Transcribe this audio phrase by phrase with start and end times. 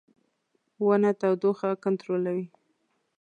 [0.85, 2.45] •ونه تودوخه کنټرولوي.